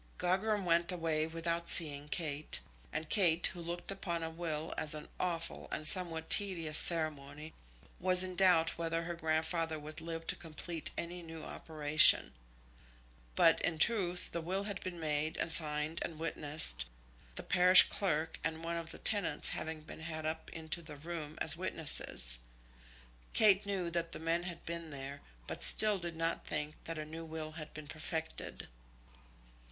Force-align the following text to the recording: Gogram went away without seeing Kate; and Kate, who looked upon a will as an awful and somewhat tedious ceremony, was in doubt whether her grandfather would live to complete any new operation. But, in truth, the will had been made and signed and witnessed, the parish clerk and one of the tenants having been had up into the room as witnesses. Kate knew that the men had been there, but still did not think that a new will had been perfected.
Gogram 0.17 0.65
went 0.65 0.91
away 0.91 1.27
without 1.27 1.69
seeing 1.69 2.09
Kate; 2.09 2.59
and 2.91 3.07
Kate, 3.07 3.45
who 3.45 3.61
looked 3.61 3.91
upon 3.91 4.23
a 4.23 4.31
will 4.31 4.73
as 4.75 4.95
an 4.95 5.07
awful 5.19 5.67
and 5.71 5.87
somewhat 5.87 6.27
tedious 6.27 6.79
ceremony, 6.79 7.53
was 7.99 8.23
in 8.23 8.35
doubt 8.35 8.79
whether 8.79 9.03
her 9.03 9.13
grandfather 9.13 9.77
would 9.77 10.01
live 10.01 10.25
to 10.25 10.35
complete 10.35 10.89
any 10.97 11.21
new 11.21 11.43
operation. 11.43 12.33
But, 13.35 13.61
in 13.61 13.77
truth, 13.77 14.31
the 14.31 14.41
will 14.41 14.63
had 14.63 14.81
been 14.81 14.99
made 14.99 15.37
and 15.37 15.51
signed 15.51 15.99
and 16.01 16.17
witnessed, 16.17 16.87
the 17.35 17.43
parish 17.43 17.83
clerk 17.87 18.39
and 18.43 18.63
one 18.63 18.77
of 18.77 18.89
the 18.89 18.97
tenants 18.97 19.49
having 19.49 19.81
been 19.81 20.01
had 20.01 20.25
up 20.25 20.49
into 20.49 20.81
the 20.81 20.97
room 20.97 21.37
as 21.39 21.55
witnesses. 21.57 22.39
Kate 23.33 23.67
knew 23.67 23.91
that 23.91 24.13
the 24.13 24.19
men 24.19 24.45
had 24.45 24.65
been 24.65 24.89
there, 24.89 25.21
but 25.45 25.61
still 25.61 25.99
did 25.99 26.15
not 26.15 26.43
think 26.47 26.73
that 26.85 26.97
a 26.97 27.05
new 27.05 27.23
will 27.23 27.51
had 27.51 27.71
been 27.75 27.85
perfected. 27.87 28.67